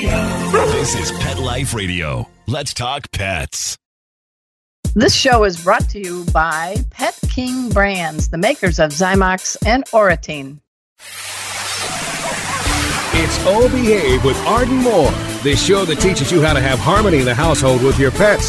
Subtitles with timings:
[0.00, 2.28] This is Pet Life Radio.
[2.46, 3.76] Let's talk pets.
[4.94, 9.82] This show is brought to you by Pet King Brands, the makers of Zymox and
[9.92, 10.60] Oratine.
[13.10, 15.10] It's O Behave with Arden Moore,
[15.42, 18.48] the show that teaches you how to have harmony in the household with your pets.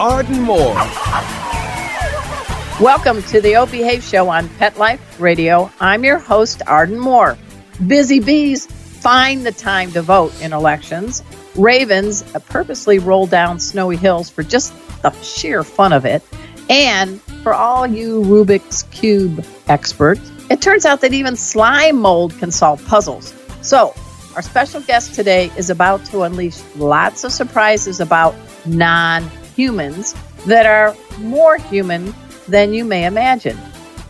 [0.00, 0.74] Arden Moore.
[2.80, 5.70] Welcome to the O Behave Show on Pet Life Radio.
[5.80, 7.36] I'm your host, Arden Moore.
[7.86, 11.22] Busy bees find the time to vote in elections.
[11.56, 16.22] Ravens purposely roll down snowy hills for just the sheer fun of it.
[16.70, 22.50] And for all you Rubik's Cube experts, it turns out that even slime mold can
[22.50, 23.34] solve puzzles.
[23.60, 23.94] So,
[24.34, 28.34] our special guest today is about to unleash lots of surprises about
[28.64, 30.14] non humans
[30.46, 32.14] that are more human
[32.48, 33.58] than you may imagine.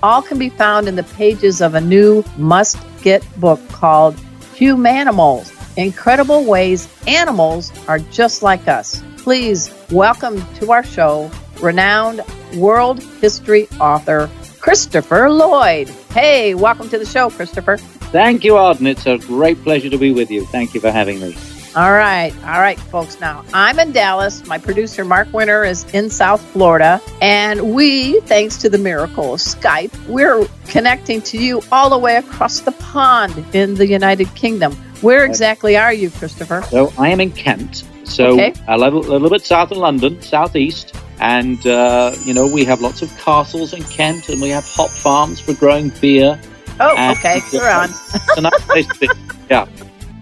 [0.03, 4.17] All can be found in the pages of a new must get book called
[4.55, 9.03] Humanimals Incredible Ways Animals Are Just Like Us.
[9.19, 12.23] Please welcome to our show renowned
[12.57, 14.29] world history author
[14.61, 15.89] Christopher Lloyd.
[16.13, 17.77] Hey, welcome to the show, Christopher.
[17.77, 18.87] Thank you, Arden.
[18.87, 20.45] It's a great pleasure to be with you.
[20.47, 21.35] Thank you for having me.
[21.75, 23.19] All right, all right, folks.
[23.19, 24.47] Now, I'm in Dallas.
[24.47, 27.01] My producer, Mark Winter, is in South Florida.
[27.23, 32.17] And we, thanks to the miracle of Skype, we're connecting to you all the way
[32.17, 34.75] across the pond in the United Kingdom.
[35.01, 36.61] Where exactly are you, Christopher?
[36.69, 37.84] So, I am in Kent.
[38.05, 38.53] So, Okay.
[38.69, 40.95] a, little, a little bit south of London, southeast.
[41.20, 44.91] And, uh, you know, we have lots of castles in Kent and we have hop
[44.91, 46.39] farms for growing beer.
[46.80, 47.41] Oh, And- okay.
[47.51, 47.89] You're on.
[47.89, 49.08] It's a nice place to be.
[49.51, 49.67] Yeah.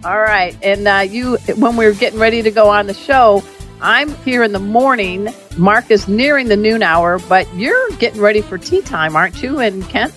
[0.04, 0.56] All right.
[0.62, 3.42] And uh, you, when we were getting ready to go on the show,
[3.82, 5.28] I'm here in the morning.
[5.56, 9.58] Mark is nearing the noon hour, but you're getting ready for tea time, aren't you,
[9.58, 10.14] And Kent?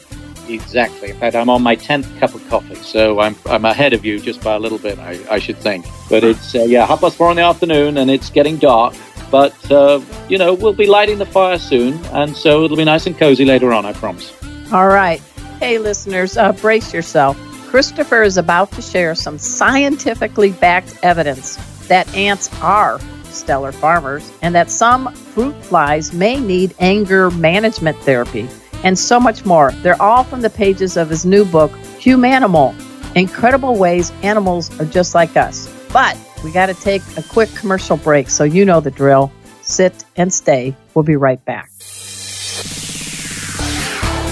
[0.47, 1.09] Exactly.
[1.09, 2.75] In fact, I'm on my 10th cup of coffee.
[2.75, 5.85] So I'm, I'm ahead of you just by a little bit, I, I should think.
[6.09, 8.93] But it's, uh, yeah, half past four in the afternoon and it's getting dark.
[9.31, 11.93] But, uh, you know, we'll be lighting the fire soon.
[12.07, 14.33] And so it'll be nice and cozy later on, I promise.
[14.71, 15.21] All right.
[15.59, 17.37] Hey, listeners, uh, brace yourself.
[17.73, 21.55] Christopher is about to share some scientifically backed evidence
[21.87, 28.47] that ants are stellar farmers and that some fruit flies may need anger management therapy
[28.83, 29.71] and so much more.
[29.81, 32.75] They're all from the pages of his new book, Humanimal
[33.15, 35.67] Incredible Ways Animals Are Just Like Us.
[35.91, 39.31] But we got to take a quick commercial break, so you know the drill.
[39.63, 40.75] Sit and stay.
[40.93, 41.71] We'll be right back.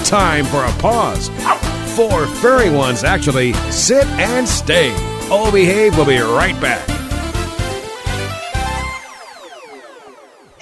[0.04, 1.71] Time for a pause.
[1.94, 3.52] Four furry ones, actually.
[3.70, 4.92] Sit and stay.
[5.30, 6.88] O Behave We'll be right back.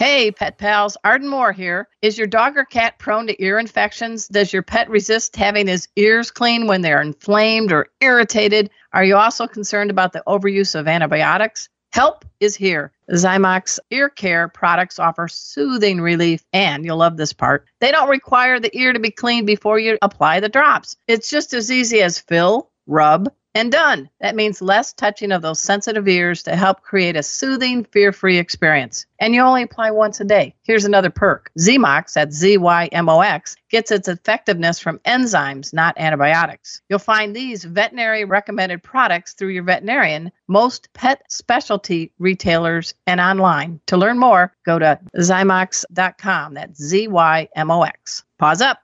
[0.01, 1.87] Hey, pet pals, Arden Moore here.
[2.01, 4.29] Is your dog or cat prone to ear infections?
[4.29, 8.71] Does your pet resist having his ears cleaned when they're inflamed or irritated?
[8.95, 11.69] Are you also concerned about the overuse of antibiotics?
[11.93, 12.93] Help is here.
[13.11, 17.67] Zymox ear care products offer soothing relief, and you'll love this part.
[17.81, 20.97] They don't require the ear to be cleaned before you apply the drops.
[21.09, 24.09] It's just as easy as fill, rub, and done.
[24.21, 28.39] That means less touching of those sensitive ears to help create a soothing, fear free
[28.39, 29.07] experience.
[29.19, 30.55] And you only apply once a day.
[30.63, 36.81] Here's another perk ZMOX, at ZYMOX, gets its effectiveness from enzymes, not antibiotics.
[36.89, 43.81] You'll find these veterinary recommended products through your veterinarian, most pet specialty retailers, and online.
[43.87, 46.55] To learn more, go to Zymox.com.
[46.55, 48.25] That's Z Y M O X.
[48.39, 48.79] Pause up.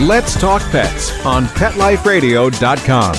[0.00, 3.16] Let's Talk Pets on PetLifeRadio.com.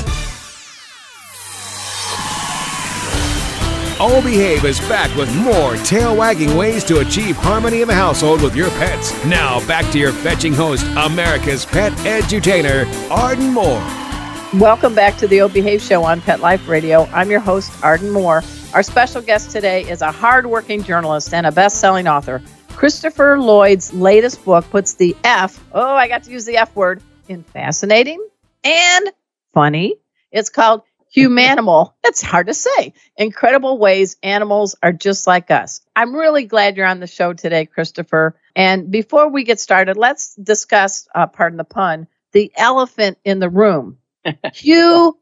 [3.99, 8.41] All Behave is back with more tail wagging ways to achieve harmony in the household
[8.41, 9.11] with your pets.
[9.25, 13.83] Now, back to your fetching host, America's pet edutainer, Arden Moore.
[14.57, 17.07] Welcome back to the O Behave Show on Pet Life Radio.
[17.07, 18.41] I'm your host, Arden Moore.
[18.73, 22.41] Our special guest today is a hardworking journalist and a best selling author.
[22.79, 27.03] Christopher Lloyd's latest book puts the F, oh, I got to use the F word,
[27.27, 28.25] in fascinating
[28.63, 29.09] and
[29.53, 29.97] funny.
[30.31, 30.83] It's called
[31.13, 31.91] Humanimal.
[32.05, 32.93] It's hard to say.
[33.17, 35.81] Incredible ways animals are just like us.
[35.93, 38.39] I'm really glad you're on the show today, Christopher.
[38.55, 43.49] And before we get started, let's discuss, uh, pardon the pun, the elephant in the
[43.49, 43.97] room.
[44.25, 45.15] Humanimo.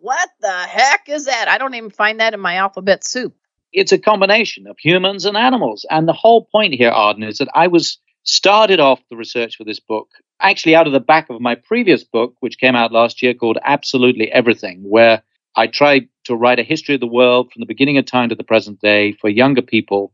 [0.00, 1.46] What the heck is that?
[1.46, 3.36] I don't even find that in my alphabet soup.
[3.72, 5.84] It's a combination of humans and animals.
[5.90, 9.64] And the whole point here, Arden, is that I was started off the research for
[9.64, 10.08] this book
[10.40, 13.58] actually out of the back of my previous book, which came out last year called
[13.64, 15.22] Absolutely Everything, where
[15.56, 18.34] I tried to write a history of the world from the beginning of time to
[18.34, 20.12] the present day for younger people.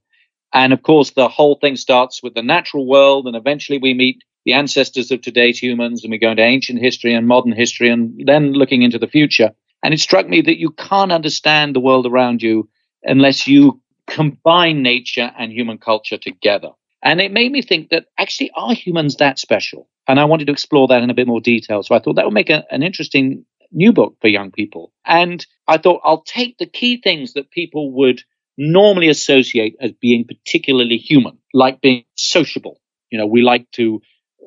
[0.52, 4.22] And of course, the whole thing starts with the natural world, and eventually we meet
[4.44, 8.20] the ancestors of today's humans, and we go into ancient history and modern history, and
[8.24, 9.50] then looking into the future.
[9.82, 12.68] And it struck me that you can't understand the world around you
[13.04, 16.70] unless you combine nature and human culture together.
[17.02, 19.88] And it made me think that actually, are humans that special?
[20.08, 21.82] And I wanted to explore that in a bit more detail.
[21.82, 24.92] So I thought that would make a, an interesting new book for young people.
[25.04, 28.22] And I thought I'll take the key things that people would
[28.56, 32.80] normally associate as being particularly human, like being sociable.
[33.10, 34.00] You know, we like to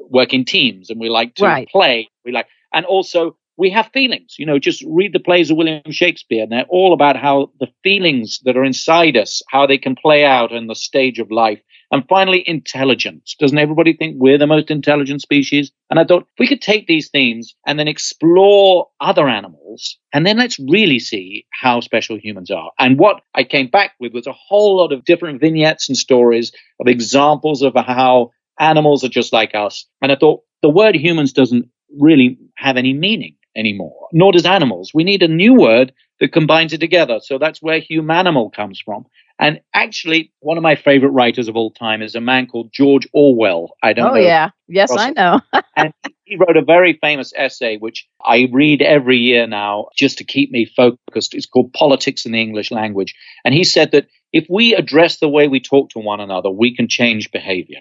[0.10, 1.68] work in teams and we like to right.
[1.68, 2.10] play.
[2.24, 4.36] We like, and also we have feelings.
[4.38, 7.68] You know, just read the plays of William Shakespeare, and they're all about how the
[7.84, 11.60] feelings that are inside us, how they can play out in the stage of life.
[11.90, 13.36] And finally, intelligence.
[13.40, 15.72] Doesn't everybody think we're the most intelligent species?
[15.90, 20.38] And I thought we could take these themes and then explore other animals, and then
[20.38, 22.72] let's really see how special humans are.
[22.78, 26.52] And what I came back with was a whole lot of different vignettes and stories
[26.80, 29.86] of examples of how animals are just like us.
[30.02, 34.92] And I thought the word humans doesn't really have any meaning anymore, nor does animals.
[34.94, 37.20] We need a new word that combines it together.
[37.22, 39.06] So that's where humanimal comes from.
[39.40, 43.08] And actually, one of my favorite writers of all time is a man called George
[43.14, 43.76] Orwell.
[43.84, 44.16] I don't oh, know.
[44.16, 44.50] Oh, yeah.
[44.68, 45.42] Yes, I know.
[45.76, 45.94] and
[46.26, 50.52] he wrote a very famous essay, which I read every year now just to keep
[50.52, 51.36] me focused.
[51.36, 53.14] It's called Politics and the English Language.
[53.46, 56.76] And he said that if we address the way we talk to one another, we
[56.76, 57.80] can change behavior.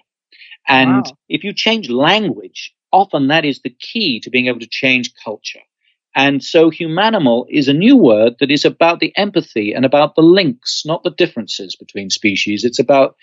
[0.69, 1.17] And wow.
[1.29, 5.61] if you change language, often that is the key to being able to change culture.
[6.17, 10.23] And so humanimal is a new word that is about the empathy and about the
[10.23, 12.65] links, not the differences between species.
[12.65, 13.17] It's about,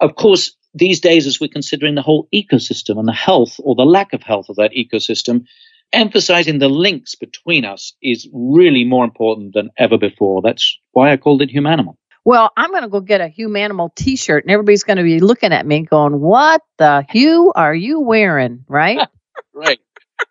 [0.00, 3.84] of course, these days as we're considering the whole ecosystem and the health or the
[3.84, 5.44] lack of health of that ecosystem,
[5.92, 10.40] emphasizing the links between us is really more important than ever before.
[10.40, 11.96] That's why I called it humanimal.
[12.24, 15.52] Well, I'm going to go get a humanimal T-shirt, and everybody's going to be looking
[15.52, 19.08] at me, going, "What the hue are you wearing?" Right?
[19.54, 19.80] right.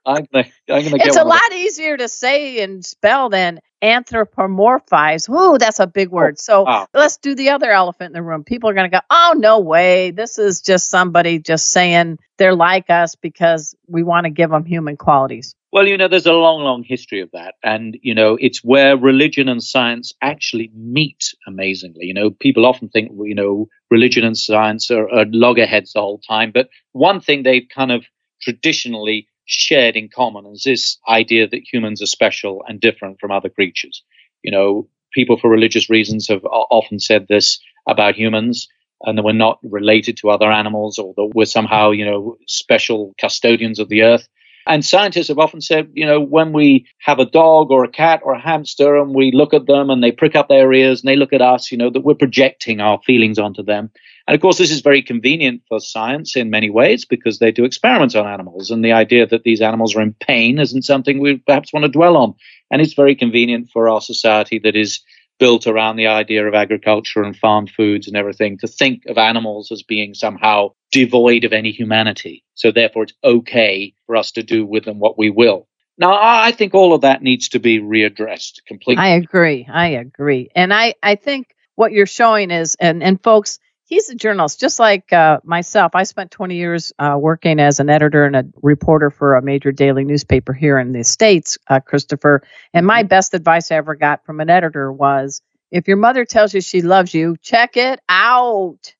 [0.06, 5.30] I'm gonna, I'm gonna it's a lot easier to say and spell than anthropomorphize.
[5.30, 6.36] Ooh, that's a big oh, word.
[6.39, 6.88] Oh, so wow.
[6.94, 8.44] let's do the other elephant in the room.
[8.44, 10.12] People are going to go, oh, no way.
[10.12, 14.65] This is just somebody just saying they're like us because we want to give them
[14.65, 15.56] human qualities.
[15.71, 17.56] Well, you know, there's a long, long history of that.
[17.63, 22.06] And, you know, it's where religion and science actually meet amazingly.
[22.06, 26.19] You know, people often think, you know, religion and science are, are loggerheads the whole
[26.19, 26.51] time.
[26.51, 28.03] But one thing they've kind of
[28.41, 33.50] traditionally shared in common is this idea that humans are special and different from other
[33.50, 34.04] creatures.
[34.44, 38.68] You know, people for religious reasons have often said this about humans
[39.04, 43.16] and that we're not related to other animals or that we're somehow, you know, special
[43.19, 44.28] custodians of the earth.
[44.68, 48.22] And scientists have often said, you know, when we have a dog or a cat
[48.24, 51.07] or a hamster and we look at them and they prick up their ears and
[51.07, 53.90] they look at us, you know, that we're projecting our feelings onto them.
[54.30, 57.66] And of course, this is very convenient for science in many ways because they do
[57.66, 58.70] experiments on animals.
[58.70, 61.92] And the idea that these animals are in pain isn't something we perhaps want to
[61.92, 62.36] dwell on.
[62.70, 65.00] And it's very convenient for our society that is
[65.39, 69.72] built around the idea of agriculture and farmed foods and everything to think of animals
[69.72, 72.44] as being somehow devoid of any humanity.
[72.53, 75.68] So therefore, it's okay for us to do with them what we will.
[75.98, 79.03] Now, I think all of that needs to be readdressed completely.
[79.03, 79.68] I agree.
[79.68, 80.50] I agree.
[80.53, 83.58] And I, I think what you're showing is, and, and folks,
[83.89, 85.96] he's a journalist, just like uh, myself.
[85.96, 89.72] I spent 20 years uh, working as an editor and a reporter for a major
[89.72, 92.43] daily newspaper here in the States, uh, Christopher.
[92.74, 93.08] And my mm-hmm.
[93.08, 95.41] best advice I ever got from an editor was
[95.72, 98.93] if your mother tells you she loves you, check it out.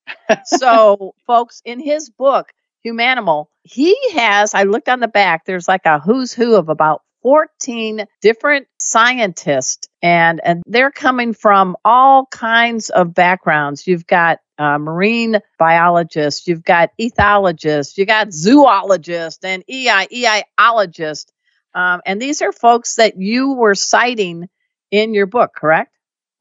[0.44, 2.52] so, folks, in his book,
[2.86, 7.04] Humanimal, he has, I looked on the back, there's like a who's who of about
[7.22, 14.78] 14 different scientists and and they're coming from all kinds of backgrounds you've got uh,
[14.78, 21.28] marine biologists, you've got ethologists, you got zoologists and EI, EIologists.
[21.74, 24.50] Um, and these are folks that you were citing
[24.92, 25.96] in your book, correct?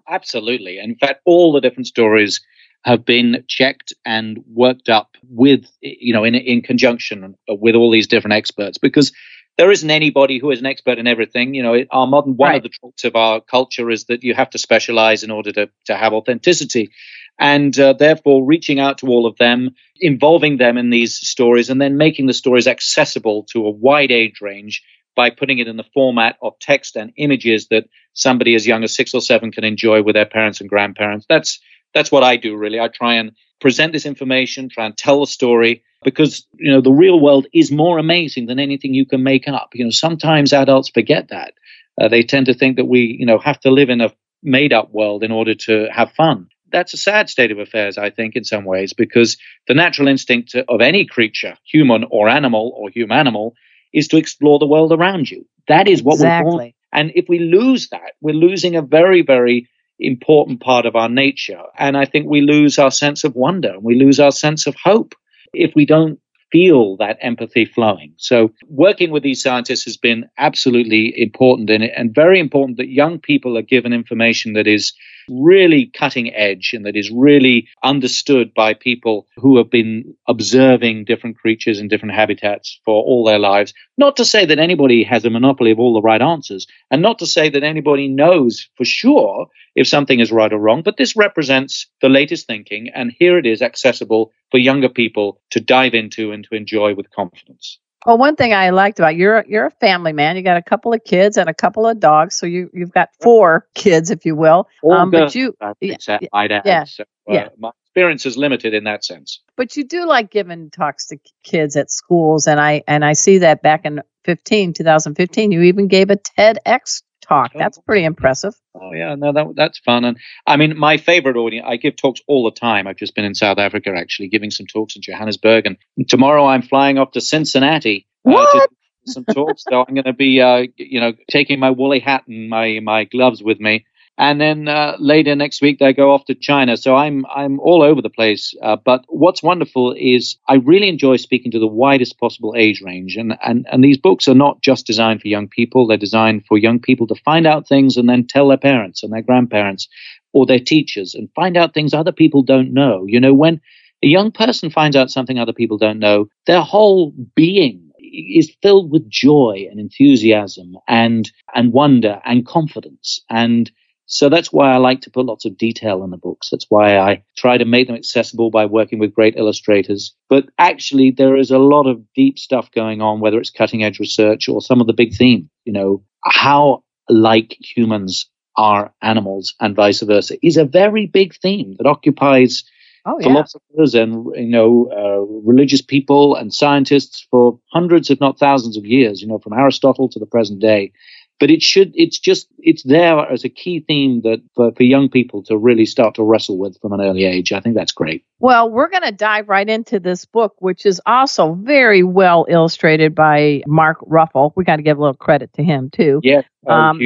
[0.09, 0.79] Absolutely.
[0.79, 2.41] In fact, all the different stories
[2.83, 8.07] have been checked and worked up with, you know, in, in conjunction with all these
[8.09, 9.13] different experts because
[9.59, 11.53] there isn't anybody who is an expert in everything.
[11.53, 12.57] You know, our modern one right.
[12.57, 15.69] of the tropes of our culture is that you have to specialize in order to,
[15.87, 16.93] to have authenticity
[17.41, 21.81] and uh, therefore reaching out to all of them, involving them in these stories, and
[21.81, 24.83] then making the stories accessible to a wide age range
[25.17, 28.95] by putting it in the format of text and images that somebody as young as
[28.95, 31.27] six or seven can enjoy with their parents and grandparents.
[31.29, 31.61] That's
[31.95, 32.79] that's what I do really.
[32.79, 36.93] I try and present this information, try and tell the story because you know the
[36.93, 39.71] real world is more amazing than anything you can make up.
[39.75, 41.55] You know, sometimes adults forget that.
[42.01, 44.13] Uh, they tend to think that we, you know, have to live in a
[44.43, 46.49] made up world in order to have fun.
[46.71, 49.37] That's a sad state of affairs, I think, in some ways, because
[49.67, 53.55] the natural instinct of any creature, human or animal or human animal,
[53.93, 55.47] is to explore the world around you.
[55.67, 56.45] That is what exactly.
[56.45, 56.73] we're born.
[56.93, 61.63] And if we lose that, we're losing a very, very important part of our nature.
[61.79, 64.77] And I think we lose our sense of wonder and we lose our sense of
[64.77, 65.15] hope
[65.53, 68.15] if we don't feel that empathy flowing.
[68.17, 72.89] So, working with these scientists has been absolutely important in it and very important that
[72.89, 74.93] young people are given information that is
[75.29, 81.39] really cutting edge and that is really understood by people who have been observing different
[81.39, 83.75] creatures in different habitats for all their lives.
[83.97, 87.19] Not to say that anybody has a monopoly of all the right answers, and not
[87.19, 91.17] to say that anybody knows for sure if something is right or wrong, but this
[91.17, 96.33] represents the latest thinking, and here it is accessible for younger people to dive into
[96.33, 97.79] and to enjoy with confidence.
[98.07, 100.37] Well, one thing I liked about you're you're a family man.
[100.37, 103.11] You got a couple of kids and a couple of dogs, so you you've got
[103.21, 104.69] four kids, if you will.
[104.89, 106.63] Um, but you, I'd add.
[106.65, 107.49] Yeah, so, uh, yeah.
[107.59, 109.41] My experience is limited in that sense.
[109.57, 113.39] But you do like giving talks to kids at schools, and I and I see
[113.39, 117.53] that back in 15, 2015, you even gave a TEDx talk.
[117.55, 118.55] That's pretty impressive.
[118.75, 120.05] Oh yeah, no, that, that's fun.
[120.05, 121.67] And I mean, my favorite audience.
[121.69, 122.87] I give talks all the time.
[122.87, 125.77] I've just been in South Africa actually, giving some talks in Johannesburg, and
[126.09, 128.07] tomorrow I'm flying off to Cincinnati.
[128.27, 128.69] Uh, to
[129.07, 129.65] some talks.
[129.69, 133.05] so I'm going to be, uh, you know, taking my woolly hat and my my
[133.05, 133.87] gloves with me.
[134.19, 136.77] And then uh, later next week they go off to China.
[136.77, 138.53] So I'm I'm all over the place.
[138.61, 143.17] Uh, but what's wonderful is I really enjoy speaking to the widest possible age range.
[143.17, 145.87] And and and these books are not just designed for young people.
[145.87, 149.13] They're designed for young people to find out things and then tell their parents and
[149.13, 149.89] their grandparents
[150.33, 153.05] or their teachers and find out things other people don't know.
[153.07, 153.61] You know, when
[154.03, 158.91] a young person finds out something other people don't know, their whole being is filled
[158.91, 163.71] with joy and enthusiasm and and wonder and confidence and
[164.09, 166.51] so that's why I like to put lots of detail in the books.
[166.51, 170.17] That's why I try to make them accessible by working with great illustrators.
[170.31, 174.01] But actually, there is a lot of deep stuff going on, whether it's cutting edge
[174.01, 175.51] research or some of the big themes.
[175.67, 181.77] You know, how like humans are animals and vice versa is a very big theme
[181.79, 182.65] that occupies
[183.07, 183.29] Oh yeah.
[183.29, 188.87] philosophers and you know uh, religious people and scientists for hundreds if not thousands of
[188.87, 190.93] years you know from aristotle to the present day
[191.39, 195.09] but it should it's just it's there as a key theme that for, for young
[195.09, 197.53] people to really start to wrestle with from an early age.
[197.53, 198.25] I think that's great.
[198.41, 203.15] Well, we're going to dive right into this book, which is also very well illustrated
[203.15, 204.53] by Mark Ruffle.
[204.57, 206.21] We got to give a little credit to him too.
[206.23, 207.01] yeah oh, Um,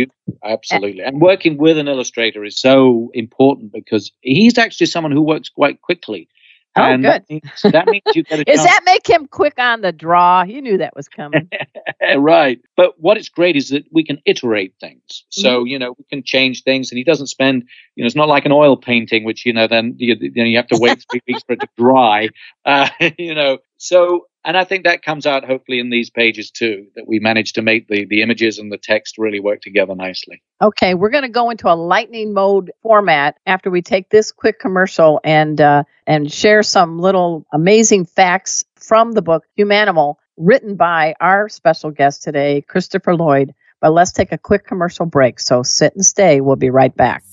[0.44, 1.02] absolutely.
[1.02, 5.80] And working with an illustrator is so important because he's actually someone who works quite
[5.80, 6.28] quickly
[6.74, 7.10] Oh, and good.
[7.10, 10.42] that means, that means you get a Does that make him quick on the draw?
[10.42, 11.50] You knew that was coming.
[12.16, 12.60] right.
[12.76, 15.02] But what is great is that we can iterate things.
[15.08, 15.40] Mm-hmm.
[15.42, 17.64] So, you know, we can change things and he doesn't spend,
[17.94, 20.44] you know, it's not like an oil painting, which, you know, then you, you, know,
[20.44, 22.28] you have to wait three weeks for it to dry.
[22.64, 22.88] Uh,
[23.18, 27.06] you know, so, and I think that comes out hopefully in these pages too, that
[27.06, 30.42] we managed to make the, the images and the text really work together nicely.
[30.60, 34.58] Okay, we're going to go into a lightning mode format after we take this quick
[34.58, 41.14] commercial and uh, and share some little amazing facts from the book Humanimal, written by
[41.20, 43.54] our special guest today, Christopher Lloyd.
[43.80, 45.40] But let's take a quick commercial break.
[45.40, 46.40] So sit and stay.
[46.40, 47.24] We'll be right back.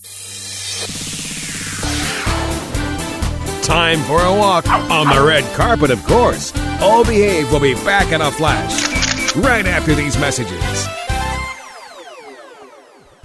[3.64, 6.52] Time for a walk on the red carpet, of course.
[6.82, 10.88] All Behave will be back in a flash right after these messages.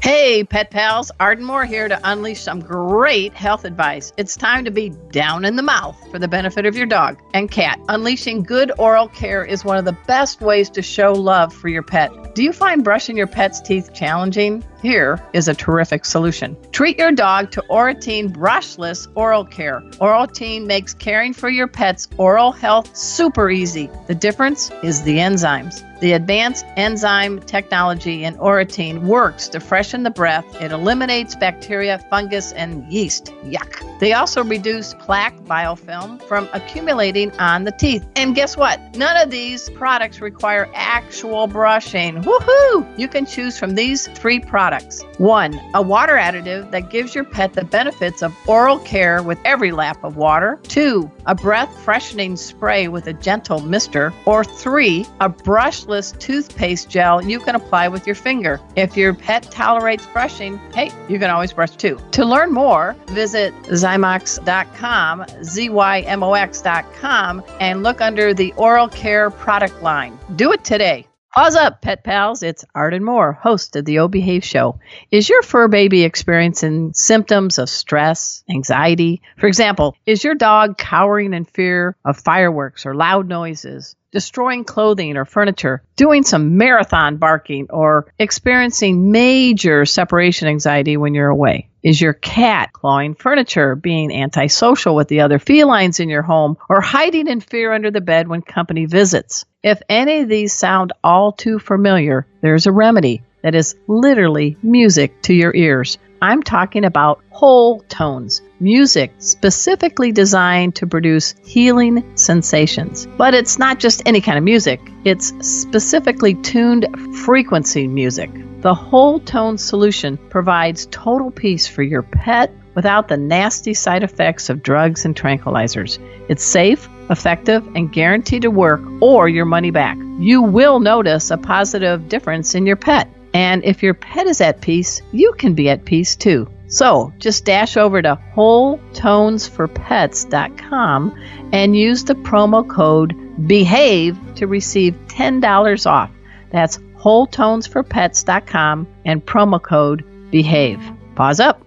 [0.03, 4.13] Hey, pet pals, Arden Moore here to unleash some great health advice.
[4.17, 7.49] It's time to be down in the mouth for the benefit of your dog and
[7.49, 7.79] cat.
[7.89, 11.85] Unleashing good oral care is one of the best ways to show love for your
[11.85, 12.35] pet.
[12.35, 14.65] Do you find brushing your pet's teeth challenging?
[14.85, 16.59] Here is a terrific solution.
[16.71, 19.83] Treat your dog to Oratine Brushless Oral Care.
[19.99, 23.89] Oratine makes caring for your pet's oral health super easy.
[24.09, 25.83] The difference is the enzymes.
[26.01, 30.45] The advanced enzyme technology in Oratine works to freshen the breath.
[30.61, 33.33] It eliminates bacteria, fungus, and yeast.
[33.45, 33.99] Yuck.
[34.01, 38.07] They also reduce plaque biofilm from accumulating on the teeth.
[38.17, 38.79] And guess what?
[38.97, 42.17] None of these products require actual brushing.
[42.23, 42.99] Woohoo!
[42.99, 45.03] You can choose from these three products products.
[45.19, 49.73] One, a water additive that gives your pet the benefits of oral care with every
[49.73, 50.59] lap of water.
[50.65, 54.13] Two, a breath freshening spray with a gentle mister.
[54.27, 58.61] Or three, a brushless toothpaste gel you can apply with your finger.
[58.77, 61.99] If your pet tolerates brushing, hey, you can always brush too.
[62.13, 70.19] To learn more, visit Zymox.com, Z-Y-M-O-X.com, and look under the oral care product line.
[70.37, 71.07] Do it today.
[71.35, 72.45] Pause up, pet pals.
[72.45, 74.79] It's Arden Moore, host of the O Behave Show.
[75.11, 79.21] Is your fur baby experiencing symptoms of stress, anxiety?
[79.37, 83.97] For example, is your dog cowering in fear of fireworks or loud noises?
[84.15, 91.29] Destroying clothing or furniture, doing some marathon barking, or experiencing major separation anxiety when you're
[91.29, 91.69] away?
[91.83, 96.81] Is your cat clawing furniture, being antisocial with the other felines in your home, or
[96.81, 99.45] hiding in fear under the bed when company visits?
[99.63, 105.21] If any of these sound all too familiar, there's a remedy that is literally music
[105.23, 105.99] to your ears.
[106.25, 113.05] I'm talking about whole tones, music specifically designed to produce healing sensations.
[113.05, 116.87] But it's not just any kind of music, it's specifically tuned
[117.27, 118.31] frequency music.
[118.63, 124.49] The whole tone solution provides total peace for your pet without the nasty side effects
[124.49, 125.99] of drugs and tranquilizers.
[126.31, 129.99] It's safe, effective, and guaranteed to work or your money back.
[130.19, 133.14] You will notice a positive difference in your pet.
[133.35, 136.49] And if your pet is at peace, you can be at peace too.
[136.69, 141.21] So just dash over to wholetonesforpets.com
[141.53, 143.15] and use the promo code
[143.47, 146.11] BEHAVE to receive $10 off.
[146.51, 150.81] That's wholetonesforpets.com and promo code BEHAVE.
[151.17, 151.64] Pause up.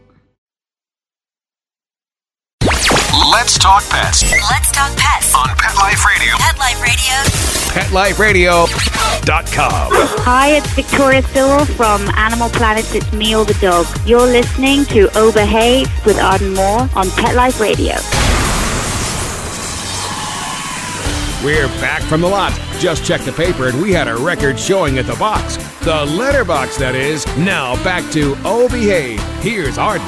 [3.47, 5.33] Let's talk pets Let's talk pets.
[5.33, 6.35] on Pet Life Radio.
[6.35, 7.13] Pet Life Radio.
[7.71, 9.91] PetLifeRadio.com.
[10.25, 12.83] Hi, it's Victoria Stilwell from Animal Planet.
[12.93, 13.85] It's me or the dog.
[14.05, 17.93] You're listening to Obehave with Arden Moore on Pet Life Radio.
[21.41, 22.51] We're back from the lot.
[22.79, 25.55] Just checked the paper and we had a record showing at the box.
[25.85, 27.25] The letterbox, that is.
[27.37, 29.21] Now back to Oh Behave.
[29.39, 30.05] Here's Arden.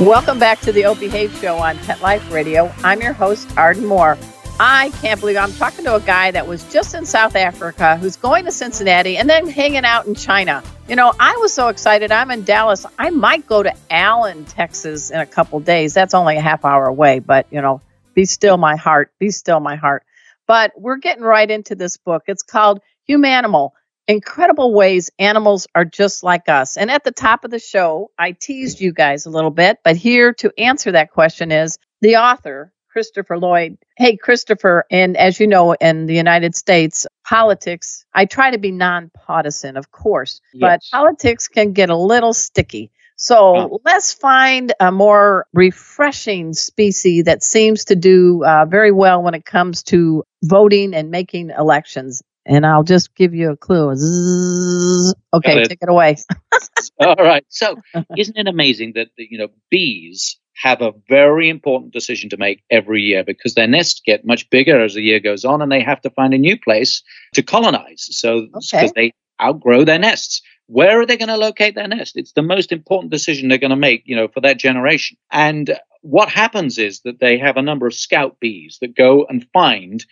[0.00, 2.74] Welcome back to the O Behave Show on Pet Life Radio.
[2.82, 4.18] I'm your host, Arden Moore.
[4.58, 8.16] I can't believe I'm talking to a guy that was just in South Africa who's
[8.16, 10.64] going to Cincinnati and then hanging out in China.
[10.88, 12.10] You know, I was so excited.
[12.10, 12.84] I'm in Dallas.
[12.98, 15.94] I might go to Allen, Texas in a couple days.
[15.94, 17.80] That's only a half hour away, but you know,
[18.14, 19.12] be still my heart.
[19.20, 20.02] Be still my heart.
[20.48, 22.24] But we're getting right into this book.
[22.26, 23.70] It's called Humanimal
[24.06, 26.76] Incredible Ways Animals Are Just Like Us.
[26.76, 29.96] And at the top of the show, I teased you guys a little bit, but
[29.96, 33.78] here to answer that question is the author, Christopher Lloyd.
[33.96, 38.72] Hey, Christopher, and as you know, in the United States, politics, I try to be
[38.72, 42.90] nonpartisan, of course, but politics can get a little sticky.
[43.16, 43.80] So Oh.
[43.84, 49.44] let's find a more refreshing species that seems to do uh, very well when it
[49.46, 52.22] comes to voting and making elections.
[52.46, 53.94] And I'll just give you a clue.
[53.94, 55.14] Zzz.
[55.32, 55.68] Okay, it.
[55.68, 56.16] take it away.
[57.00, 57.44] All right.
[57.48, 57.76] So,
[58.16, 63.02] isn't it amazing that you know bees have a very important decision to make every
[63.02, 66.00] year because their nests get much bigger as the year goes on, and they have
[66.02, 67.02] to find a new place
[67.34, 68.06] to colonize.
[68.10, 68.92] So, because Okay.
[68.94, 70.42] they outgrow their nests.
[70.66, 72.16] Where are they going to locate their nest?
[72.16, 75.18] It's the most important decision they're going to make, you know, for that generation.
[75.30, 79.46] And what happens is that they have a number of scout bees that go and
[79.52, 80.04] find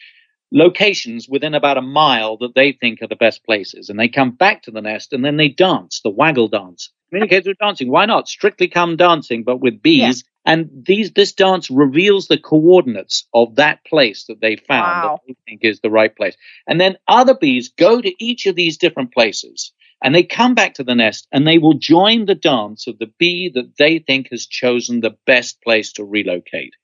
[0.53, 3.91] locations within about a mile that they think are the best places.
[3.91, 6.91] And they come back to the nest and then they dance, the waggle dance.
[7.11, 7.91] Communicate through dancing.
[7.91, 8.29] Why not?
[8.29, 10.25] Strictly come dancing, but with bees.
[10.47, 15.21] And these this dance reveals the coordinates of that place that they found Wow.
[15.27, 16.37] that they think is the right place.
[16.69, 20.75] And then other bees go to each of these different places and they come back
[20.75, 24.29] to the nest and they will join the dance of the bee that they think
[24.31, 26.75] has chosen the best place to relocate.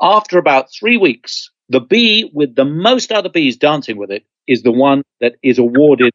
[0.00, 4.62] After about three weeks, the bee with the most other bees dancing with it is
[4.62, 6.12] the one that is awarded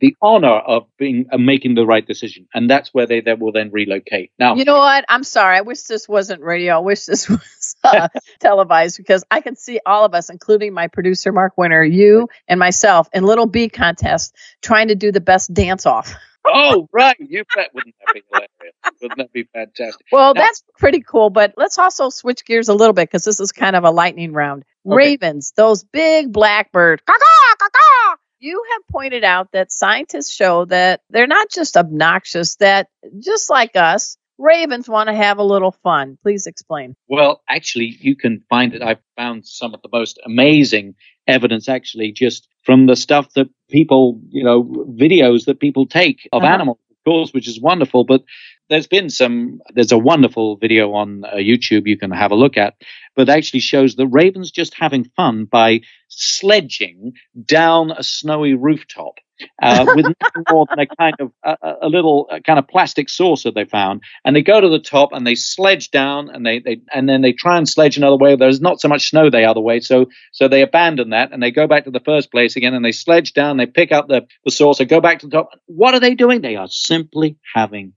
[0.00, 3.52] the, honor of being uh, making the right decision, and that's where they then will
[3.52, 4.30] then relocate.
[4.38, 5.04] Now, You know what?
[5.08, 5.58] I'm sorry.
[5.58, 6.76] I wish this wasn't radio.
[6.76, 8.08] I wish this was uh,
[8.40, 12.58] televised because I can see all of us, including my producer Mark Winter, you and
[12.58, 16.14] myself, in Little Bee contest, trying to do the best dance off.
[16.46, 17.68] oh right, you bet.
[17.74, 18.74] Wouldn't that be hilarious?
[19.02, 20.06] Wouldn't that be fantastic?
[20.10, 21.30] Well, Now- that's pretty cool.
[21.30, 24.32] But let's also switch gears a little bit because this is kind of a lightning
[24.32, 24.64] round.
[24.88, 24.96] Okay.
[24.96, 27.04] Ravens, those big blackbird.
[27.04, 28.16] caw-caw, caw-caw.
[28.40, 33.76] You have pointed out that scientists show that they're not just obnoxious, that just like
[33.76, 36.16] us, ravens want to have a little fun.
[36.22, 36.94] Please explain.
[37.08, 38.82] Well, actually, you can find it.
[38.82, 40.94] I've found some of the most amazing
[41.26, 46.42] evidence, actually, just from the stuff that people, you know, videos that people take of
[46.44, 46.52] Uh-huh.
[46.54, 46.78] animals.
[46.90, 48.04] Of course, which is wonderful.
[48.04, 48.22] But
[48.68, 52.56] there's been some, there's a wonderful video on uh, YouTube you can have a look
[52.56, 52.74] at,
[53.16, 57.12] but actually shows the ravens just having fun by sledging
[57.44, 59.14] down a snowy rooftop.
[59.62, 63.08] Uh, with nothing more than a kind of a, a little a kind of plastic
[63.08, 66.58] saucer they found, and they go to the top and they sledge down, and they,
[66.58, 68.34] they and then they try and sledge another way.
[68.34, 71.52] There's not so much snow the other way, so so they abandon that and they
[71.52, 73.58] go back to the first place again, and they sledge down.
[73.58, 75.50] They pick up the the saucer, go back to the top.
[75.66, 76.40] What are they doing?
[76.40, 77.92] They are simply having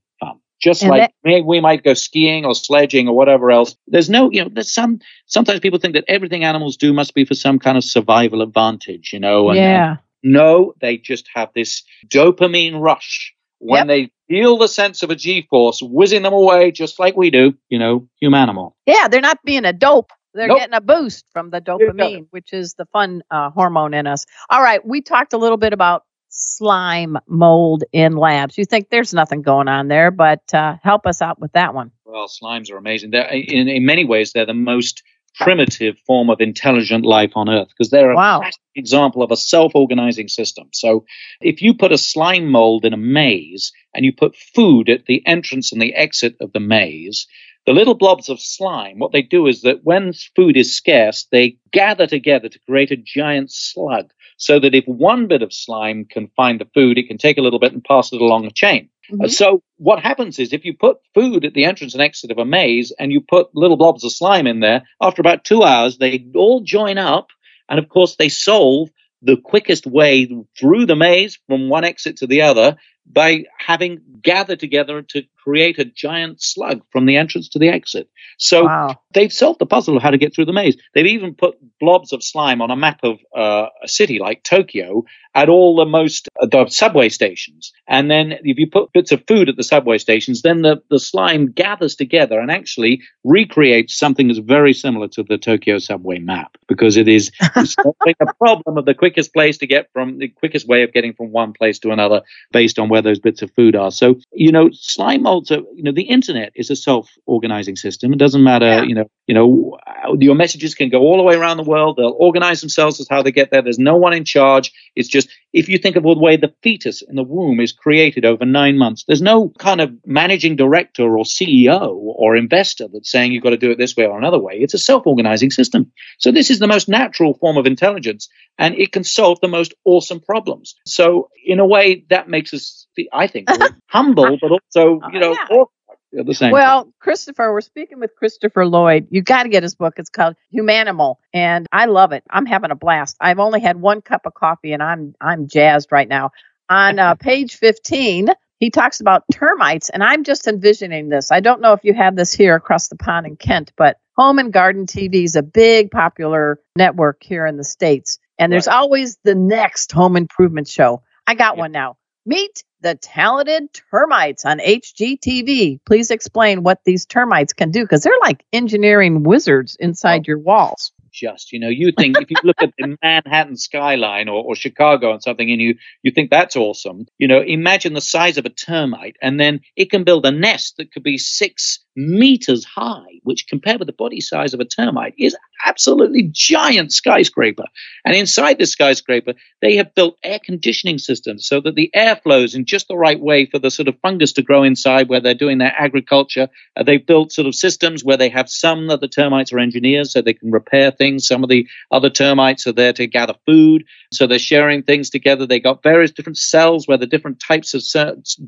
[0.62, 3.76] just and like that, we might go skiing or sledging or whatever else.
[3.88, 5.00] There's no, you know, there's some.
[5.26, 9.12] Sometimes people think that everything animals do must be for some kind of survival advantage,
[9.12, 9.48] you know.
[9.48, 9.96] And, yeah.
[10.22, 13.86] no, they just have this dopamine rush when yep.
[13.88, 17.78] they feel the sense of a G-force whizzing them away, just like we do, you
[17.78, 18.76] know, human animal.
[18.86, 20.10] Yeah, they're not being a dope.
[20.34, 20.58] They're nope.
[20.58, 24.24] getting a boost from the dopamine, which is the fun uh, hormone in us.
[24.48, 28.56] All right, we talked a little bit about slime mold in labs.
[28.56, 31.92] You think there's nothing going on there, but uh, help us out with that one.
[32.04, 33.10] Well, slimes are amazing.
[33.10, 35.02] They're, in, in many ways, they're the most
[35.34, 38.42] primitive form of intelligent life on Earth because they're a wow.
[38.74, 40.68] example of a self-organizing system.
[40.72, 41.04] So,
[41.40, 45.26] if you put a slime mold in a maze and you put food at the
[45.26, 47.26] entrance and the exit of the maze,
[47.64, 51.58] the little blobs of slime, what they do is that when food is scarce, they
[51.72, 54.10] gather together to create a giant slug
[54.42, 57.40] so that if one bit of slime can find the food, it can take a
[57.40, 58.88] little bit and pass it along a chain.
[59.08, 59.28] Mm-hmm.
[59.28, 62.44] So what happens is if you put food at the entrance and exit of a
[62.44, 66.26] maze and you put little blobs of slime in there, after about two hours, they
[66.34, 67.28] all join up.
[67.68, 68.90] And of course, they solve
[69.22, 70.28] the quickest way
[70.58, 75.78] through the maze from one exit to the other by having gathered together to create
[75.78, 78.08] a giant slug from the entrance to the exit.
[78.38, 78.96] So wow.
[79.12, 80.76] they've solved the puzzle of how to get through the maze.
[80.94, 85.04] They've even put blobs of slime on a map of uh, a city like Tokyo
[85.34, 87.72] at all the most uh, the subway stations.
[87.88, 91.00] And then if you put bits of food at the subway stations, then the, the
[91.00, 96.56] slime gathers together and actually recreates something that's very similar to the Tokyo subway map
[96.68, 100.68] because it is solving the problem of the quickest place to get from the quickest
[100.68, 103.74] way of getting from one place to another based on where those bits of food
[103.74, 103.90] are.
[103.90, 108.12] So, you know, slime molds are, you know, the internet is a self-organizing system.
[108.12, 108.82] It doesn't matter, yeah.
[108.82, 109.78] you know, you know,
[110.18, 111.96] your messages can go all the way around the world.
[111.96, 113.62] They'll organize themselves as how they get there.
[113.62, 114.72] There's no one in charge.
[114.94, 118.24] It's just if you think of the way the fetus in the womb is created
[118.24, 123.32] over nine months, there's no kind of managing director or CEO or investor that's saying
[123.32, 124.54] you've got to do it this way or another way.
[124.54, 125.92] It's a self-organizing system.
[126.18, 128.28] So this is the most natural form of intelligence,
[128.58, 130.74] and it can solve the most awesome problems.
[130.86, 132.81] So in a way, that makes us,
[133.12, 133.48] I think,
[133.88, 135.36] humble, but also you know.
[135.50, 135.64] Yeah
[136.12, 136.52] the same.
[136.52, 139.06] Well, Christopher, we're speaking with Christopher Lloyd.
[139.10, 139.94] You got to get his book.
[139.96, 142.22] It's called Humanimal, and I love it.
[142.30, 143.16] I'm having a blast.
[143.20, 146.30] I've only had one cup of coffee, and I'm I'm jazzed right now.
[146.68, 148.28] On uh, page 15,
[148.58, 151.32] he talks about termites, and I'm just envisioning this.
[151.32, 154.38] I don't know if you have this here across the pond in Kent, but Home
[154.38, 158.76] and Garden TV is a big popular network here in the states, and there's right.
[158.76, 161.02] always the next home improvement show.
[161.26, 161.96] I got one now.
[162.26, 165.80] Meet the talented termites on HGTV.
[165.86, 170.28] Please explain what these termites can do because they're like engineering wizards inside oh.
[170.28, 171.52] your walls just.
[171.52, 175.22] You know, you think if you look at the Manhattan skyline or, or Chicago and
[175.22, 177.06] something, and you you think that's awesome.
[177.18, 180.78] You know, imagine the size of a termite, and then it can build a nest
[180.78, 185.14] that could be six meters high, which compared with the body size of a termite
[185.18, 187.64] is absolutely giant skyscraper.
[188.04, 192.54] And inside the skyscraper, they have built air conditioning systems so that the air flows
[192.54, 195.34] in just the right way for the sort of fungus to grow inside where they're
[195.34, 196.48] doing their agriculture.
[196.76, 200.12] Uh, they've built sort of systems where they have some of the termites are engineers
[200.12, 201.26] so they can repair things.
[201.26, 203.84] Some of the other termites are there to gather food.
[204.12, 205.46] So they're sharing things together.
[205.46, 207.82] They got various different cells where the different types of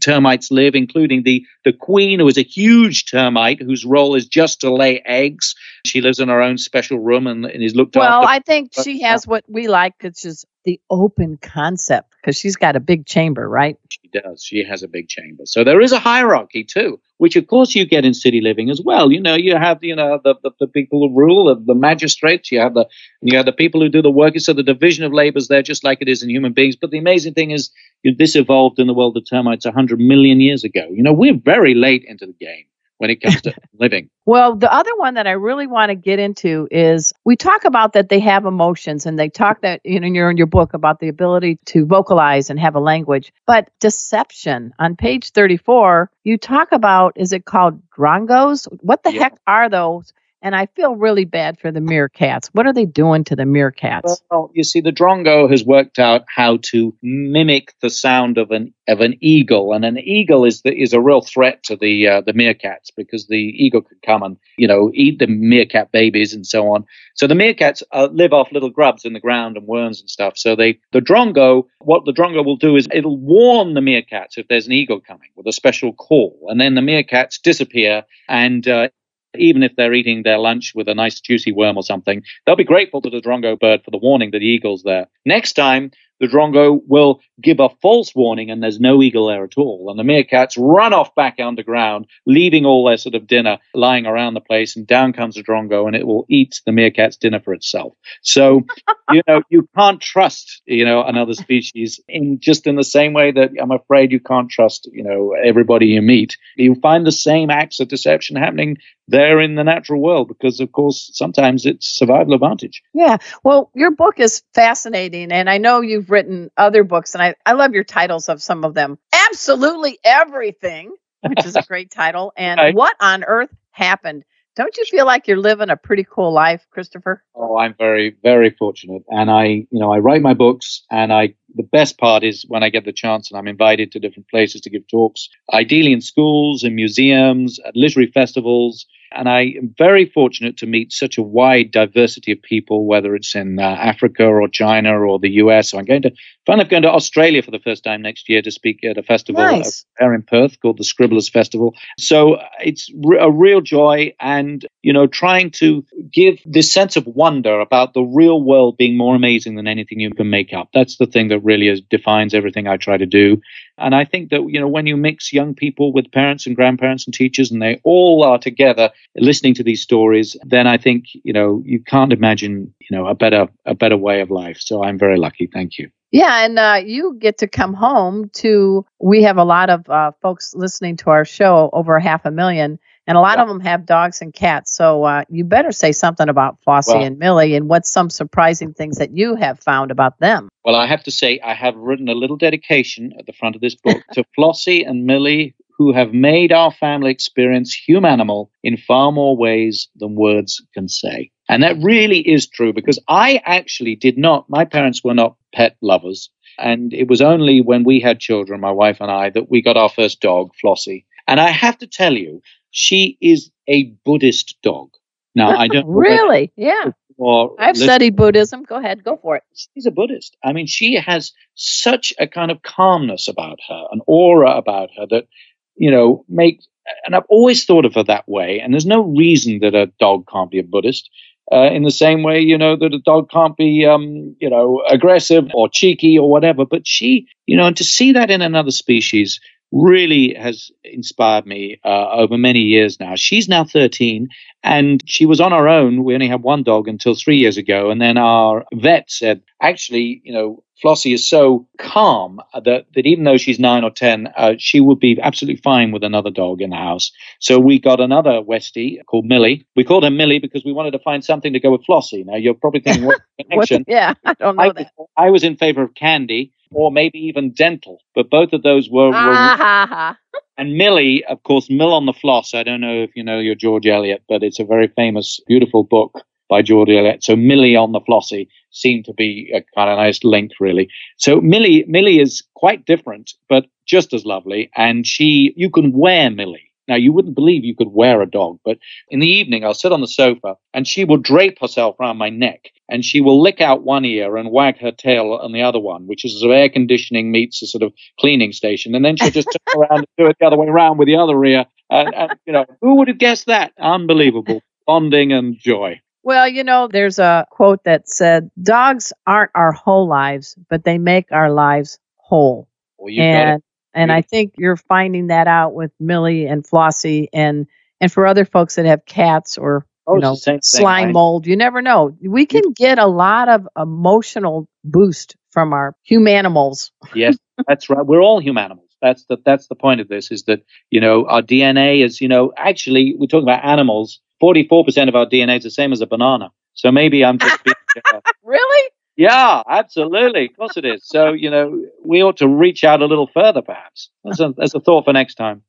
[0.01, 4.61] termites live, including the, the queen, who is a huge termite whose role is just
[4.61, 5.55] to lay eggs.
[5.85, 8.21] She lives in her own special room and, and is looked well, after.
[8.21, 12.57] Well, I think she has what we like, which is the open concept because she's
[12.57, 13.77] got a big chamber, right?
[13.91, 14.43] She does.
[14.43, 15.45] She has a big chamber.
[15.45, 18.81] So there is a hierarchy too, which of course you get in city living as
[18.83, 19.13] well.
[19.13, 22.51] You know, you have you know the the, the people who rule, the, the magistrates.
[22.51, 22.89] You have the
[23.21, 24.39] you have the people who do the work.
[24.39, 26.77] So the division of labor is there just like it is in human beings.
[26.77, 27.71] But the amazing thing is,
[28.03, 30.87] this evolved in the world of termites 100 million years ago.
[30.91, 32.65] You know, we're very late into the game
[33.05, 34.09] when it comes to living.
[34.25, 37.93] Well, the other one that I really want to get into is we talk about
[37.93, 41.01] that they have emotions and they talk that you know you're in your book about
[41.01, 43.31] the ability to vocalize and have a language.
[43.47, 48.67] But deception on page 34, you talk about is it called drongos?
[48.81, 49.25] What the yeah.
[49.25, 50.15] heck are those?
[50.45, 52.51] And I feel really bad for the meerkats.
[52.53, 54.21] What are they doing to the meerkats?
[54.31, 58.73] Well, you see, the drongo has worked out how to mimic the sound of an
[58.87, 62.21] of an eagle, and an eagle is the, is a real threat to the uh,
[62.21, 66.47] the meerkats because the eagle could come and you know eat the meerkat babies and
[66.47, 66.85] so on.
[67.15, 70.37] So the meerkats uh, live off little grubs in the ground and worms and stuff.
[70.37, 74.47] So they the drongo, what the drongo will do is it'll warn the meerkats if
[74.49, 78.89] there's an eagle coming with a special call, and then the meerkats disappear and uh,
[79.37, 82.65] even if they're eating their lunch with a nice juicy worm or something, they'll be
[82.65, 85.07] grateful to the drongo bird for the warning that the eagle's there.
[85.25, 85.91] Next time,
[86.21, 89.87] the drongo will give a false warning and there's no eagle there at all.
[89.89, 94.35] And the meerkats run off back underground, leaving all their sort of dinner lying around
[94.35, 94.77] the place.
[94.77, 97.95] And down comes the drongo and it will eat the meerkat's dinner for itself.
[98.23, 98.63] So,
[99.13, 103.33] you know, you can't trust, you know, another species in just in the same way
[103.33, 106.37] that I'm afraid you can't trust, you know, everybody you meet.
[106.57, 110.73] You find the same acts of deception happening there in the natural world because, of
[110.73, 112.83] course, sometimes it's survival advantage.
[112.95, 113.19] Yeah.
[113.43, 115.33] Well, your book is fascinating.
[115.33, 118.65] And I know you've written other books, and I, I love your titles of some
[118.65, 118.99] of them.
[119.31, 122.75] Absolutely Everything, which is a great title, and Right.
[122.75, 124.25] What on Earth Happened.
[124.57, 127.25] Don't you feel like you're living a pretty cool life, Christopher?
[127.35, 129.03] Oh, I'm very, very fortunate.
[129.09, 132.63] And I, you know, I write my books and I, the best part is when
[132.63, 136.01] I get the chance and I'm invited to different places to give talks, ideally in
[136.01, 138.87] schools, in museums, at literary festivals.
[139.15, 143.35] And I am very fortunate to meet such a wide diversity of people, whether it's
[143.35, 145.71] in uh, Africa or China or the US.
[145.71, 146.13] So I'm going to,
[146.47, 149.03] fun of going to Australia for the first time next year to speak at a
[149.03, 149.85] festival Nice.
[149.99, 151.75] there in Perth called the Scribblers Festival.
[151.99, 157.07] So uh, it's a real joy and, you know, trying to give this sense of
[157.07, 160.69] wonder about the real world being more amazing than anything you can make up.
[160.75, 163.41] That's the thing that really is, defines everything I try to do.
[163.79, 167.07] And I think that, you know, when you mix young people with parents and grandparents
[167.07, 171.33] and teachers and they all are together listening to these stories, then I think, you
[171.33, 174.59] know, you can't imagine, you know, a better, a better way of life.
[174.61, 175.49] So I'm very lucky.
[175.53, 175.91] Thank you.
[176.13, 178.87] Yeah, and uh, you get to come home to.
[179.01, 182.79] We have a lot of uh, folks listening to our show, over half a million,
[183.07, 183.43] and a lot Yeah.
[183.43, 184.75] of them have dogs and cats.
[184.75, 188.73] So uh, you better say something about Flossie Well- and Millie, and what's some surprising
[188.73, 190.49] things that you have found about them.
[190.65, 193.61] Well, I have to say, I have written a little dedication at the front of
[193.61, 199.11] this book to Flossie and Millie, who have made our family experience humanimal in far
[199.13, 201.31] more ways than words can say.
[201.49, 205.77] And that really is true because I actually did not, my parents were not pet
[205.83, 206.31] lovers.
[206.59, 209.77] And it was only when we had children, my wife and I, that we got
[209.77, 211.05] our first dog, Flossie.
[211.27, 212.41] And I have to tell you,
[212.77, 214.91] she is a Buddhist dog.
[215.37, 216.53] Now, I don't really?
[216.57, 218.65] Yeah, or I've listen- studied Buddhism.
[218.65, 219.45] Go ahead, go for it.
[219.73, 220.37] she's a Buddhist.
[220.45, 225.07] I mean, she has such a kind of calmness about her, an aura about her
[225.11, 225.29] that,
[225.77, 226.67] you know, makes,
[227.07, 228.59] and I've always thought of her that way.
[228.61, 231.09] And there's no reason that a dog can't be a Buddhist.
[231.53, 234.83] Uh, in the same way, you know, that a dog can't be, um, you know,
[234.89, 236.65] aggressive or cheeky or whatever.
[236.65, 239.41] But she, you know, and to see that in another species
[239.75, 243.17] really has inspired me uh, over many years now.
[243.17, 244.29] She's now 13
[244.63, 246.05] and she was on her own.
[246.05, 247.91] We only had one dog until three years ago.
[247.91, 253.25] And then our vet said, actually, you know, Flossie is so calm that, that even
[253.25, 256.71] though she's nine or 10, uh, she would be absolutely fine with another dog in
[256.71, 257.11] the house.
[257.41, 259.67] So we got another Westie called Millie.
[259.77, 262.25] We called her Millie because we wanted to find something to go with Flossie.
[262.25, 263.85] Now, you're probably thinking, what connection?
[263.89, 264.93] yeah, I don't know I, that.
[265.17, 269.09] I was in favor of Candy or maybe even Dental, but both of those were,
[269.09, 270.19] were Ah,
[270.59, 272.55] and Millie, of course, Mill on the Floss.
[272.55, 275.85] I don't know if you know your George Eliot, but it's a very famous, beautiful
[275.85, 277.25] book by George Eliot.
[277.25, 280.89] So Millie on the Flossie seemed to be a kind of nice link, really.
[281.17, 284.71] So Millie, Millie is quite different, but just as lovely.
[284.77, 286.64] And she, you can wear Millie.
[286.89, 289.93] Now you wouldn't believe you could wear a dog, but in the evening I'll sit
[289.93, 293.61] on the sofa and she will drape herself around my neck and she will lick
[293.61, 296.57] out one ear and wag her tail on the other one, which is sort of
[296.57, 298.95] air conditioning meets a sort of cleaning station.
[298.95, 301.17] And then she'll just turn around and do it the other way around with the
[301.17, 301.65] other ear.
[301.91, 303.73] And, and you know, who would have guessed that?
[303.79, 304.63] Unbelievable.
[304.87, 306.01] Bonding and joy.
[306.23, 310.97] Well, you know, there's a quote that said, "Dogs aren't our whole lives, but they
[310.97, 312.67] make our lives whole."
[312.97, 313.31] Well, you got it.
[313.31, 313.63] and
[313.95, 317.67] and I think you're finding that out with Millie and Flossie and
[318.01, 320.61] and for other folks that have cats or Oh, you know thing.
[320.63, 321.47] slime I- mold.
[321.47, 322.15] You never know.
[322.23, 326.91] We can get a lot of emotional boost from our humanimals.
[327.15, 328.05] yes, that's right.
[328.05, 328.81] We're all humanimals.
[329.01, 332.29] That's the that's the point of this is that you know our DNA is you
[332.29, 334.21] know actually we're talking about animals.
[334.41, 336.51] Forty four percent of our DNA is the same as a banana.
[336.75, 337.75] So maybe I'm just being,
[338.13, 338.91] uh, Really?
[339.17, 341.03] Yeah, absolutely, of course it is.
[341.05, 344.11] So you know we ought to reach out a little further, perhaps.
[344.25, 345.63] That's a that's a thought for next time.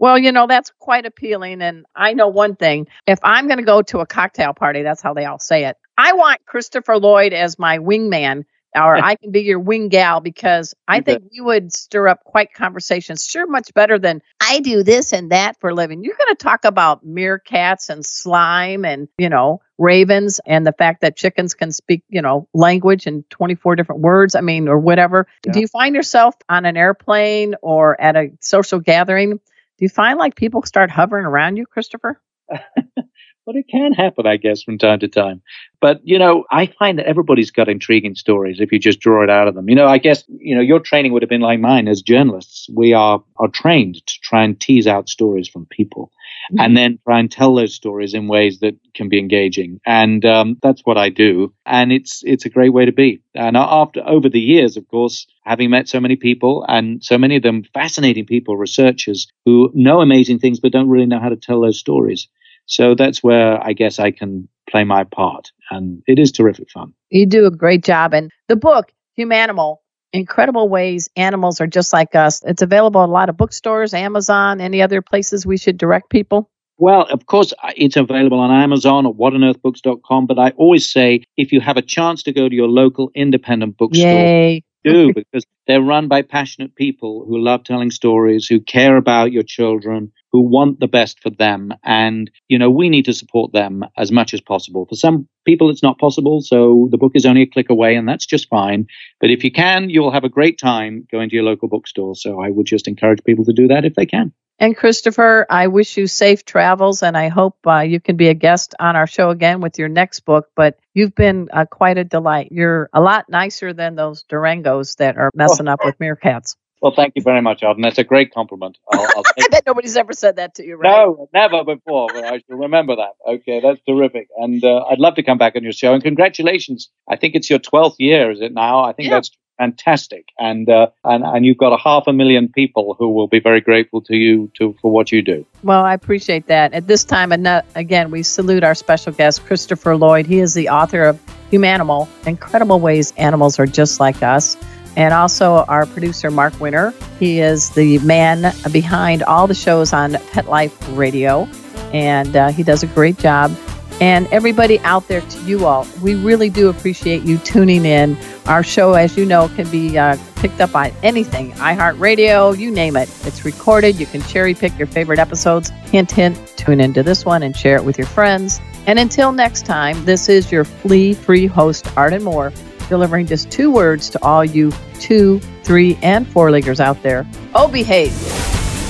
[0.00, 1.60] Well, you know, that's quite appealing.
[1.60, 5.02] And I know one thing if I'm going to go to a cocktail party, that's
[5.02, 5.76] how they all say it.
[5.98, 10.74] I want Christopher Lloyd as my wingman or I can be your wing gal because
[10.86, 13.26] I think you would stir up quite conversations.
[13.26, 16.04] Sure, much better than I do this and that for a living.
[16.04, 21.00] You're going to talk about meerkats and slime and, you know, ravens and the fact
[21.00, 24.34] that chickens can speak, you know, language in 24 different words.
[24.34, 25.26] I mean, or whatever.
[25.44, 25.52] Yeah.
[25.52, 29.30] Do you find yourself on an airplane or at a social gathering?
[29.30, 32.20] Do you find like people start hovering around you, Christopher?
[33.46, 35.42] but it can happen, I guess, from time to time.
[35.80, 39.30] But, you know, I find that everybody's got intriguing stories if you just draw it
[39.30, 39.68] out of them.
[39.68, 42.68] You know, I guess, you know, your training would have been like mine as journalists.
[42.74, 46.12] We are, are trained to try and tease out stories from people
[46.52, 46.60] mm-hmm.
[46.60, 49.80] and then try and tell those stories in ways that can be engaging.
[49.86, 51.54] And um, that's what I do.
[51.64, 53.22] And it's, it's a great way to be.
[53.34, 57.36] And after, over the years, of course, having met so many people and so many
[57.36, 61.36] of them fascinating people, researchers who know amazing things but don't really know how to
[61.36, 62.28] tell those stories.
[62.70, 65.50] So that's where I guess I can play my part.
[65.70, 66.94] And it is terrific fun.
[67.10, 68.14] You do a great job.
[68.14, 69.78] And the book, Humanimal,
[70.12, 74.60] Incredible Ways Animals Are Just Like Us, it's available at a lot of bookstores, Amazon,
[74.60, 76.48] any other places we should direct people?
[76.78, 80.26] Well, of course, uh, it's available on Amazon or whatonearthbooks.com.
[80.26, 83.76] But I always say if you have a chance to go to your local independent
[83.78, 88.96] bookstore, Yay do because they're run by passionate people who love telling stories, who care
[88.96, 91.72] about your children, who want the best for them.
[91.84, 94.86] And, you know, we need to support them as much as possible.
[94.86, 96.40] For some people, it's not possible.
[96.40, 98.86] So the book is only a click away, and that's just fine.
[99.20, 102.14] But if you can, you'll have a great time going to your local bookstore.
[102.14, 104.32] So I would just encourage people to do that if they can.
[104.60, 108.34] And Christopher, I wish you safe travels, and I hope uh, you can be a
[108.34, 110.50] guest on our show again with your next book.
[110.54, 112.48] But you've been uh, quite a delight.
[112.50, 115.72] You're a lot nicer than those drongos that are messing oh.
[115.72, 116.56] up with meerkats.
[116.80, 117.82] Well, thank you very much, Arden.
[117.82, 118.78] That's a great compliment.
[118.90, 120.90] I'll, I'll I bet nobody's ever said that to you, right?
[120.90, 122.08] No, never before.
[122.12, 123.12] But I shall remember that.
[123.28, 124.28] Okay, that's terrific.
[124.38, 125.92] And uh, I'd love to come back on your show.
[125.92, 126.88] And congratulations.
[127.08, 128.82] I think it's your 12th year, is it now?
[128.82, 129.16] I think yeah.
[129.16, 130.24] that's fantastic.
[130.38, 133.60] And, uh, and, and you've got a half a million people who will be very
[133.60, 135.44] grateful to you to, for what you do.
[135.62, 136.72] Well, I appreciate that.
[136.72, 137.30] At this time,
[137.74, 140.26] again, we salute our special guest, Christopher Lloyd.
[140.26, 141.20] He is the author of
[141.52, 144.56] Humanimal Incredible Ways Animals Are Just Like Us
[144.96, 146.94] and also our producer, Mark Winter.
[147.18, 151.46] He is the man behind all the shows on Pet Life Radio,
[151.92, 153.54] and uh, he does a great job.
[154.00, 158.16] And everybody out there, to you all, we really do appreciate you tuning in.
[158.46, 162.96] Our show, as you know, can be uh, picked up on anything iHeartRadio, you name
[162.96, 163.08] it.
[163.26, 164.00] It's recorded.
[164.00, 165.68] You can cherry pick your favorite episodes.
[165.68, 168.60] Hint, hint, tune into this one and share it with your friends.
[168.86, 172.52] And until next time, this is your flea free host, Arden Moore
[172.90, 177.26] delivering just two words to all you two, three, and four leaguers out there.
[177.54, 178.10] Oh, behave.